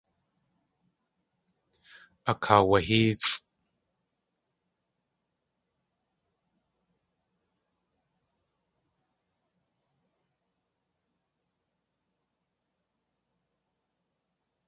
[2.31, 3.39] Akaawahéesʼ.